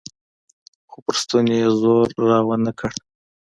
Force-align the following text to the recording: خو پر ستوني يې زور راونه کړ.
خو 0.89 0.97
پر 1.05 1.15
ستوني 1.21 1.55
يې 1.61 1.69
زور 1.81 2.07
راونه 2.29 2.71
کړ. 2.79 2.91